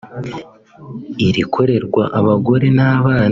[1.27, 3.29] irikorerwa abagore n’abana